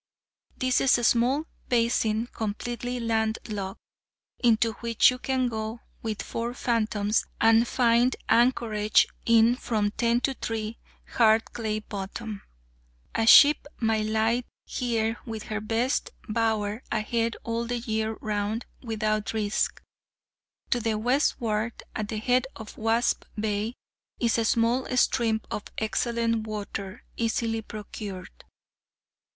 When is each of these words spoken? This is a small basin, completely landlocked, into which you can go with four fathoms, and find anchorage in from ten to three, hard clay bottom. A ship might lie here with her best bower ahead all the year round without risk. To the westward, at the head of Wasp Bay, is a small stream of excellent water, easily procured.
This 0.57 0.81
is 0.81 0.97
a 0.97 1.03
small 1.03 1.43
basin, 1.69 2.25
completely 2.25 2.99
landlocked, 2.99 3.79
into 4.43 4.73
which 4.81 5.11
you 5.11 5.19
can 5.19 5.47
go 5.47 5.81
with 6.01 6.23
four 6.23 6.55
fathoms, 6.55 7.23
and 7.39 7.67
find 7.67 8.15
anchorage 8.27 9.05
in 9.27 9.55
from 9.55 9.91
ten 9.91 10.19
to 10.21 10.33
three, 10.33 10.79
hard 11.07 11.53
clay 11.53 11.81
bottom. 11.81 12.41
A 13.13 13.27
ship 13.27 13.67
might 13.79 14.07
lie 14.07 14.43
here 14.65 15.17
with 15.27 15.43
her 15.43 15.61
best 15.61 16.09
bower 16.27 16.81
ahead 16.91 17.37
all 17.43 17.65
the 17.65 17.77
year 17.77 18.17
round 18.21 18.65
without 18.81 19.33
risk. 19.33 19.83
To 20.71 20.79
the 20.79 20.97
westward, 20.97 21.83
at 21.95 22.07
the 22.07 22.17
head 22.17 22.47
of 22.55 22.75
Wasp 22.75 23.23
Bay, 23.39 23.75
is 24.19 24.39
a 24.39 24.45
small 24.45 24.87
stream 24.97 25.41
of 25.51 25.65
excellent 25.77 26.47
water, 26.47 27.03
easily 27.17 27.61
procured. 27.61 28.31